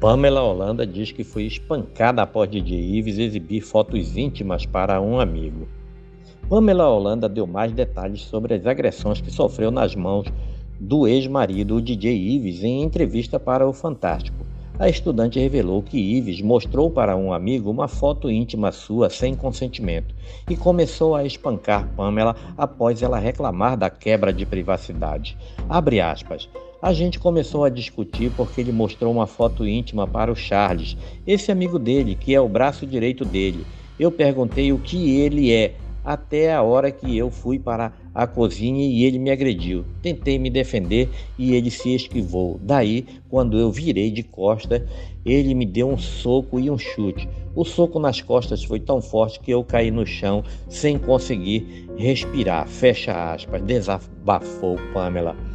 [0.00, 5.66] Pamela Holanda diz que foi espancada após DJ Ives exibir fotos íntimas para um amigo.
[6.48, 10.28] Pamela Holanda deu mais detalhes sobre as agressões que sofreu nas mãos
[10.78, 14.46] do ex-marido, DJ Ives, em entrevista para o Fantástico.
[14.78, 20.14] A estudante revelou que Ives mostrou para um amigo uma foto íntima sua sem consentimento
[20.48, 25.36] e começou a espancar Pamela após ela reclamar da quebra de privacidade.
[25.68, 26.48] Abre aspas.
[26.80, 30.96] A gente começou a discutir porque ele mostrou uma foto íntima para o Charles,
[31.26, 33.66] esse amigo dele, que é o braço direito dele.
[33.98, 35.74] Eu perguntei o que ele é,
[36.04, 39.84] até a hora que eu fui para a cozinha e ele me agrediu.
[40.00, 42.60] Tentei me defender e ele se esquivou.
[42.62, 44.86] Daí, quando eu virei de costa,
[45.26, 47.28] ele me deu um soco e um chute.
[47.56, 52.68] O soco nas costas foi tão forte que eu caí no chão sem conseguir respirar.
[52.68, 55.47] Fecha aspas, desabafou Pamela.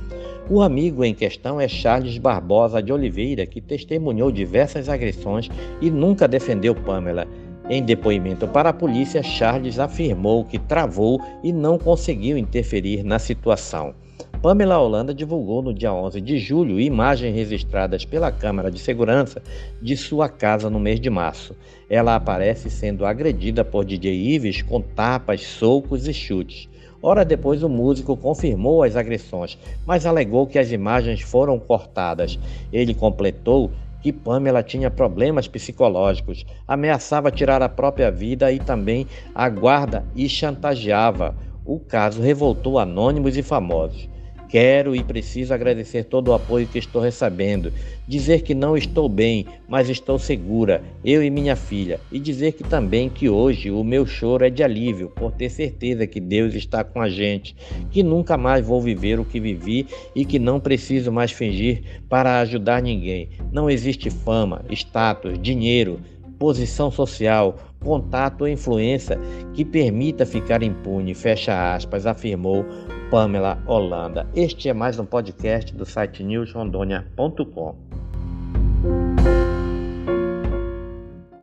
[0.49, 6.27] O amigo em questão é Charles Barbosa de Oliveira, que testemunhou diversas agressões e nunca
[6.27, 7.25] defendeu Pamela.
[7.69, 13.95] Em depoimento para a polícia, Charles afirmou que travou e não conseguiu interferir na situação.
[14.41, 19.41] Pamela Holanda divulgou no dia 11 de julho imagens registradas pela Câmara de Segurança
[19.81, 21.55] de sua casa no mês de março.
[21.89, 26.67] Ela aparece sendo agredida por DJ Ives com tapas, socos e chutes.
[27.05, 32.39] Hora depois, o músico confirmou as agressões, mas alegou que as imagens foram cortadas.
[32.71, 39.49] Ele completou que Pamela tinha problemas psicológicos, ameaçava tirar a própria vida e também a
[39.49, 41.35] guarda e chantageava.
[41.65, 44.07] O caso revoltou anônimos e famosos.
[44.53, 47.73] Quero e preciso agradecer todo o apoio que estou recebendo,
[48.07, 52.63] dizer que não estou bem, mas estou segura, eu e minha filha, e dizer que
[52.63, 56.83] também que hoje o meu choro é de alívio por ter certeza que Deus está
[56.83, 57.55] com a gente,
[57.89, 62.39] que nunca mais vou viver o que vivi e que não preciso mais fingir para
[62.41, 63.29] ajudar ninguém.
[63.51, 65.99] Não existe fama, status, dinheiro,
[66.43, 69.17] posição social, contato ou influência
[69.53, 72.65] que permita ficar impune, fecha aspas, afirmou
[73.09, 74.27] Pamela Holanda.
[74.35, 78.02] Este é mais um podcast do site newsrondônia.com.